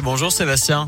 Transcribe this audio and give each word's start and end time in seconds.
Bonjour 0.00 0.32
Sébastien. 0.32 0.86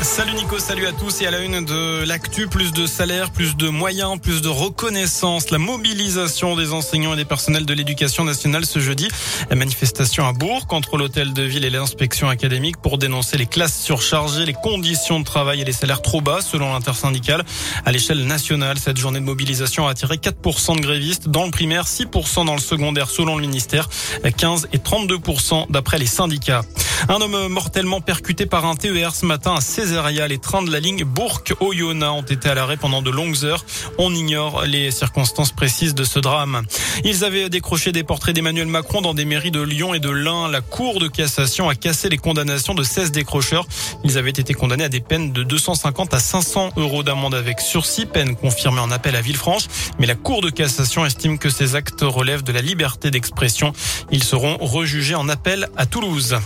Salut 0.00 0.32
Nico, 0.32 0.58
salut 0.58 0.86
à 0.86 0.92
tous 0.92 1.20
et 1.20 1.26
à 1.26 1.30
la 1.30 1.40
une 1.40 1.62
de 1.62 2.04
l'actu, 2.04 2.46
plus 2.46 2.72
de 2.72 2.86
salaire, 2.86 3.30
plus 3.30 3.54
de 3.54 3.68
moyens, 3.68 4.18
plus 4.18 4.40
de 4.40 4.48
reconnaissance, 4.48 5.50
la 5.50 5.58
mobilisation 5.58 6.56
des 6.56 6.72
enseignants 6.72 7.12
et 7.12 7.16
des 7.16 7.26
personnels 7.26 7.66
de 7.66 7.74
l'éducation 7.74 8.24
nationale 8.24 8.64
ce 8.64 8.78
jeudi, 8.78 9.08
la 9.50 9.56
manifestation 9.56 10.26
à 10.26 10.32
Bourg 10.32 10.66
contre 10.66 10.96
l'hôtel 10.96 11.34
de 11.34 11.42
ville 11.42 11.66
et 11.66 11.70
l'inspection 11.70 12.30
académique 12.30 12.78
pour 12.78 12.96
dénoncer 12.96 13.36
les 13.36 13.46
classes 13.46 13.78
surchargées, 13.78 14.46
les 14.46 14.54
conditions 14.54 15.20
de 15.20 15.24
travail 15.24 15.60
et 15.60 15.64
les 15.64 15.72
salaires 15.72 16.02
trop 16.02 16.22
bas 16.22 16.40
selon 16.40 16.72
l'intersyndicale. 16.72 17.44
À 17.84 17.92
l'échelle 17.92 18.26
nationale, 18.26 18.78
cette 18.78 18.96
journée 18.96 19.20
de 19.20 19.26
mobilisation 19.26 19.86
a 19.86 19.90
attiré 19.90 20.16
4% 20.16 20.76
de 20.76 20.80
grévistes 20.80 21.28
dans 21.28 21.44
le 21.44 21.50
primaire, 21.50 21.84
6% 21.84 22.46
dans 22.46 22.54
le 22.54 22.60
secondaire 22.60 23.10
selon 23.10 23.36
le 23.36 23.42
ministère, 23.42 23.90
15 24.34 24.68
et 24.72 24.78
32% 24.78 25.70
d'après 25.70 25.98
les 25.98 26.06
syndicats. 26.06 26.62
Un 27.08 27.20
homme 27.20 27.48
mortellement 27.48 28.00
percuté 28.00 28.46
par 28.46 28.66
un 28.66 28.76
TER 28.76 29.14
ce 29.14 29.24
matin 29.24 29.54
à 29.54 29.60
Césaria. 29.60 30.28
Les 30.28 30.38
trains 30.38 30.62
de 30.62 30.70
la 30.70 30.80
ligne 30.80 31.04
Bourg-Oyonnax 31.04 32.12
ont 32.12 32.22
été 32.22 32.48
à 32.48 32.54
l'arrêt 32.54 32.76
pendant 32.76 33.02
de 33.02 33.10
longues 33.10 33.44
heures. 33.44 33.64
On 33.98 34.14
ignore 34.14 34.64
les 34.64 34.90
circonstances 34.90 35.52
précises 35.52 35.94
de 35.94 36.04
ce 36.04 36.18
drame. 36.18 36.62
Ils 37.04 37.24
avaient 37.24 37.48
décroché 37.48 37.92
des 37.92 38.04
portraits 38.04 38.34
d'Emmanuel 38.34 38.66
Macron 38.66 39.00
dans 39.00 39.14
des 39.14 39.24
mairies 39.24 39.50
de 39.50 39.60
Lyon 39.60 39.94
et 39.94 40.00
de 40.00 40.10
l'Ain. 40.10 40.48
La 40.48 40.60
Cour 40.60 41.00
de 41.00 41.08
cassation 41.08 41.68
a 41.68 41.74
cassé 41.74 42.08
les 42.08 42.18
condamnations 42.18 42.74
de 42.74 42.82
16 42.82 43.12
décrocheurs. 43.12 43.66
Ils 44.04 44.18
avaient 44.18 44.30
été 44.30 44.54
condamnés 44.54 44.84
à 44.84 44.88
des 44.88 45.00
peines 45.00 45.32
de 45.32 45.42
250 45.42 46.14
à 46.14 46.18
500 46.18 46.70
euros 46.76 47.02
d'amende 47.02 47.34
avec 47.34 47.60
sursis, 47.60 48.06
peine 48.06 48.36
confirmée 48.36 48.80
en 48.80 48.90
appel 48.90 49.16
à 49.16 49.20
Villefranche. 49.20 49.64
Mais 49.98 50.06
la 50.06 50.14
Cour 50.14 50.42
de 50.42 50.50
cassation 50.50 51.04
estime 51.06 51.38
que 51.38 51.50
ces 51.50 51.74
actes 51.76 52.02
relèvent 52.02 52.44
de 52.44 52.52
la 52.52 52.62
liberté 52.62 53.10
d'expression. 53.10 53.72
Ils 54.10 54.24
seront 54.24 54.56
rejugés 54.58 55.14
en 55.14 55.28
appel 55.28 55.68
à 55.76 55.86
Toulouse. 55.86 56.36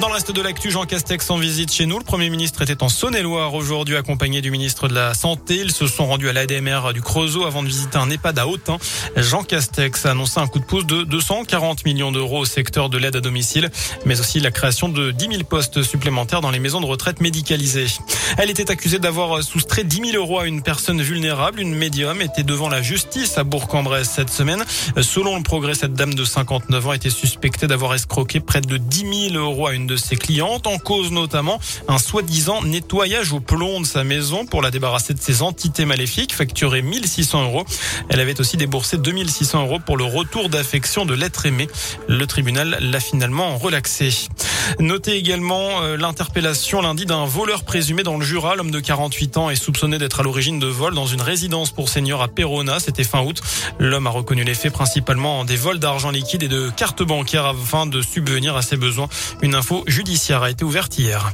Dans 0.00 0.08
le 0.08 0.14
reste 0.14 0.32
de 0.32 0.42
l'actu, 0.42 0.72
Jean 0.72 0.86
Castex 0.86 1.30
en 1.30 1.38
visite 1.38 1.72
chez 1.72 1.86
nous. 1.86 1.98
Le 1.98 2.04
Premier 2.04 2.28
ministre 2.28 2.62
était 2.62 2.82
en 2.82 2.88
Saône-et-Loire 2.88 3.54
aujourd'hui 3.54 3.96
accompagné 3.96 4.40
du 4.40 4.50
ministre 4.50 4.88
de 4.88 4.94
la 4.94 5.14
Santé. 5.14 5.60
Ils 5.62 5.70
se 5.70 5.86
sont 5.86 6.06
rendus 6.06 6.28
à 6.28 6.32
l'ADMR 6.32 6.92
du 6.92 7.00
Creusot 7.00 7.44
avant 7.44 7.62
de 7.62 7.68
visiter 7.68 7.96
un 7.96 8.10
EHPAD 8.10 8.40
à 8.40 8.48
Autun. 8.48 8.78
Jean 9.16 9.44
Castex 9.44 10.04
a 10.04 10.10
annoncé 10.10 10.40
un 10.40 10.48
coup 10.48 10.58
de 10.58 10.64
pouce 10.64 10.84
de 10.84 11.04
240 11.04 11.84
millions 11.84 12.10
d'euros 12.10 12.40
au 12.40 12.44
secteur 12.44 12.88
de 12.88 12.98
l'aide 12.98 13.14
à 13.14 13.20
domicile, 13.20 13.70
mais 14.04 14.18
aussi 14.18 14.40
la 14.40 14.50
création 14.50 14.88
de 14.88 15.12
10 15.12 15.28
000 15.28 15.44
postes 15.44 15.84
supplémentaires 15.84 16.40
dans 16.40 16.50
les 16.50 16.58
maisons 16.58 16.80
de 16.80 16.86
retraite 16.86 17.20
médicalisées. 17.20 17.86
Elle 18.36 18.50
était 18.50 18.72
accusée 18.72 18.98
d'avoir 18.98 19.44
soustrait 19.44 19.84
10 19.84 20.10
000 20.10 20.16
euros 20.16 20.40
à 20.40 20.46
une 20.46 20.62
personne 20.62 21.00
vulnérable. 21.02 21.60
Une 21.60 21.74
médium 21.74 22.20
était 22.20 22.42
devant 22.42 22.68
la 22.68 22.82
justice 22.82 23.38
à 23.38 23.44
Bourg-en-Bresse 23.44 24.10
cette 24.10 24.30
semaine. 24.30 24.64
Selon 25.00 25.36
le 25.36 25.44
progrès, 25.44 25.74
cette 25.74 25.94
dame 25.94 26.14
de 26.14 26.24
59 26.24 26.86
ans 26.88 26.92
était 26.94 27.10
suspectée 27.10 27.68
d'avoir 27.68 27.94
escroqué 27.94 28.40
près 28.40 28.60
de 28.60 28.76
10 28.76 29.30
000 29.30 29.34
euros 29.36 29.68
à 29.68 29.74
une 29.74 29.83
de 29.86 29.96
ses 29.96 30.16
clientes, 30.16 30.66
en 30.66 30.78
cause 30.78 31.10
notamment 31.10 31.60
un 31.88 31.98
soi-disant 31.98 32.62
nettoyage 32.62 33.32
au 33.32 33.40
plomb 33.40 33.80
de 33.80 33.86
sa 33.86 34.04
maison 34.04 34.46
pour 34.46 34.62
la 34.62 34.70
débarrasser 34.70 35.14
de 35.14 35.20
ses 35.20 35.42
entités 35.42 35.84
maléfiques, 35.84 36.34
facturé 36.34 36.82
1600 36.82 37.44
euros. 37.44 37.64
Elle 38.08 38.20
avait 38.20 38.40
aussi 38.40 38.56
déboursé 38.56 38.96
2600 38.96 39.62
euros 39.66 39.78
pour 39.84 39.96
le 39.96 40.04
retour 40.04 40.48
d'affection 40.48 41.04
de 41.06 41.14
l'être 41.14 41.46
aimé. 41.46 41.68
Le 42.08 42.26
tribunal 42.26 42.78
l'a 42.80 43.00
finalement 43.00 43.56
relaxé. 43.56 44.10
Notez 44.78 45.16
également 45.16 45.82
euh, 45.82 45.96
l'interpellation 45.96 46.80
lundi 46.80 47.06
d'un 47.06 47.24
voleur 47.26 47.64
présumé 47.64 48.02
dans 48.02 48.16
le 48.16 48.24
Jura. 48.24 48.56
L'homme 48.56 48.70
de 48.70 48.80
48 48.80 49.36
ans 49.36 49.50
est 49.50 49.56
soupçonné 49.56 49.98
d'être 49.98 50.20
à 50.20 50.22
l'origine 50.22 50.58
de 50.58 50.66
vols 50.66 50.94
dans 50.94 51.06
une 51.06 51.22
résidence 51.22 51.70
pour 51.70 51.88
seniors 51.88 52.22
à 52.22 52.28
Perona. 52.28 52.80
C'était 52.80 53.04
fin 53.04 53.22
août. 53.22 53.40
L'homme 53.78 54.06
a 54.06 54.10
reconnu 54.10 54.44
les 54.44 54.54
faits 54.54 54.72
principalement 54.72 55.44
des 55.44 55.56
vols 55.56 55.78
d'argent 55.78 56.10
liquide 56.10 56.42
et 56.42 56.48
de 56.48 56.70
cartes 56.70 57.02
bancaires 57.02 57.46
afin 57.46 57.86
de 57.86 58.02
subvenir 58.02 58.56
à 58.56 58.62
ses 58.62 58.76
besoins. 58.76 59.08
Une 59.42 59.54
info 59.54 59.84
judiciaire 59.86 60.42
a 60.42 60.50
été 60.50 60.64
ouverte 60.64 60.98
hier. 60.98 61.32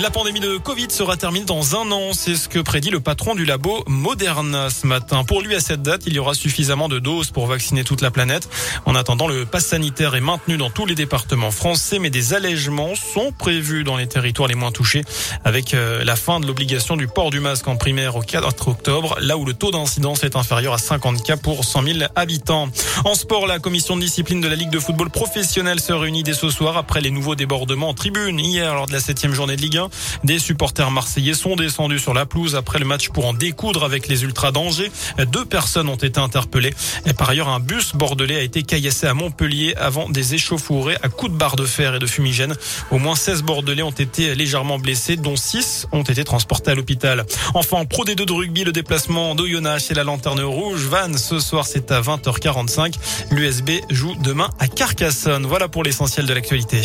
La 0.00 0.10
pandémie 0.10 0.40
de 0.40 0.56
Covid 0.56 0.90
sera 0.90 1.18
terminée 1.18 1.44
dans 1.44 1.76
un 1.76 1.90
an, 1.92 2.14
c'est 2.14 2.34
ce 2.34 2.48
que 2.48 2.58
prédit 2.58 2.88
le 2.88 3.00
patron 3.00 3.34
du 3.34 3.44
labo 3.44 3.84
Moderna 3.86 4.70
ce 4.70 4.86
matin. 4.86 5.22
Pour 5.22 5.42
lui, 5.42 5.54
à 5.54 5.60
cette 5.60 5.82
date, 5.82 6.04
il 6.06 6.14
y 6.14 6.18
aura 6.18 6.32
suffisamment 6.32 6.88
de 6.88 6.98
doses 6.98 7.30
pour 7.30 7.46
vacciner 7.46 7.84
toute 7.84 8.00
la 8.00 8.10
planète. 8.10 8.48
En 8.86 8.94
attendant, 8.94 9.28
le 9.28 9.44
pass 9.44 9.66
sanitaire 9.66 10.14
est 10.14 10.22
maintenu 10.22 10.56
dans 10.56 10.70
tous 10.70 10.86
les 10.86 10.94
départements 10.94 11.50
français, 11.50 11.98
mais 11.98 12.08
des 12.08 12.32
allègements 12.32 12.94
sont 12.94 13.32
prévus 13.32 13.84
dans 13.84 13.98
les 13.98 14.06
territoires 14.06 14.48
les 14.48 14.54
moins 14.54 14.72
touchés, 14.72 15.04
avec 15.44 15.74
euh, 15.74 16.02
la 16.04 16.16
fin 16.16 16.40
de 16.40 16.46
l'obligation 16.46 16.96
du 16.96 17.06
port 17.06 17.28
du 17.28 17.40
masque 17.40 17.68
en 17.68 17.76
primaire 17.76 18.16
au 18.16 18.22
4 18.22 18.68
octobre, 18.68 19.16
là 19.20 19.36
où 19.36 19.44
le 19.44 19.52
taux 19.52 19.72
d'incidence 19.72 20.24
est 20.24 20.36
inférieur 20.36 20.72
à 20.72 20.78
50 20.78 21.22
cas 21.22 21.36
pour 21.36 21.66
100 21.66 21.82
000 21.82 21.98
habitants. 22.16 22.70
En 23.04 23.14
sport, 23.14 23.46
la 23.46 23.58
commission 23.58 23.96
de 23.96 24.00
discipline 24.00 24.40
de 24.40 24.48
la 24.48 24.56
Ligue 24.56 24.70
de 24.70 24.78
football 24.78 25.10
professionnel 25.10 25.80
se 25.80 25.92
réunit 25.92 26.22
dès 26.22 26.32
ce 26.32 26.48
soir 26.48 26.78
après 26.78 27.02
les 27.02 27.10
nouveaux 27.10 27.34
débordements 27.34 27.90
en 27.90 27.94
tribune 27.94 28.40
hier 28.40 28.74
lors 28.74 28.86
de 28.86 28.92
la 28.92 29.00
septième 29.00 29.34
journée 29.34 29.56
de 29.56 29.60
Ligue 29.60 29.76
1. 29.76 29.81
Des 30.24 30.38
supporters 30.38 30.90
marseillais 30.90 31.34
sont 31.34 31.56
descendus 31.56 31.98
sur 31.98 32.14
la 32.14 32.26
pelouse 32.26 32.56
après 32.56 32.78
le 32.78 32.84
match 32.84 33.08
pour 33.08 33.26
en 33.26 33.32
découdre 33.32 33.84
avec 33.84 34.08
les 34.08 34.24
Ultras 34.24 34.52
d'Angers. 34.52 34.90
Deux 35.28 35.44
personnes 35.44 35.88
ont 35.88 35.96
été 35.96 36.20
interpellées. 36.20 36.74
Et 37.06 37.12
par 37.12 37.30
ailleurs, 37.30 37.48
un 37.48 37.60
bus 37.60 37.92
bordelais 37.94 38.36
a 38.36 38.42
été 38.42 38.62
caillassé 38.62 39.06
à 39.06 39.14
Montpellier 39.14 39.74
avant 39.76 40.08
des 40.08 40.34
échauffourées 40.34 40.96
à 41.02 41.08
coups 41.08 41.32
de 41.32 41.36
barre 41.36 41.56
de 41.56 41.66
fer 41.66 41.94
et 41.94 41.98
de 41.98 42.06
fumigène. 42.06 42.54
Au 42.90 42.98
moins 42.98 43.14
16 43.14 43.42
bordelais 43.42 43.82
ont 43.82 43.90
été 43.90 44.34
légèrement 44.34 44.78
blessés, 44.78 45.16
dont 45.16 45.36
6 45.36 45.88
ont 45.92 46.02
été 46.02 46.24
transportés 46.24 46.70
à 46.70 46.74
l'hôpital. 46.74 47.24
Enfin, 47.54 47.78
en 47.78 47.84
Pro 47.84 48.04
D2 48.04 48.24
de 48.24 48.32
rugby, 48.32 48.64
le 48.64 48.72
déplacement 48.72 49.34
d'Oyonnax 49.34 49.88
chez 49.88 49.94
la 49.94 50.04
Lanterne 50.04 50.40
Rouge. 50.42 50.82
Van, 50.82 51.16
ce 51.16 51.38
soir, 51.38 51.66
c'est 51.66 51.90
à 51.90 52.00
20h45. 52.00 52.94
L'USB 53.30 53.70
joue 53.90 54.14
demain 54.20 54.50
à 54.58 54.68
Carcassonne. 54.68 55.46
Voilà 55.46 55.68
pour 55.68 55.82
l'essentiel 55.82 56.26
de 56.26 56.34
l'actualité. 56.34 56.82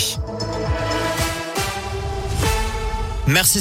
Merci. 3.27 3.55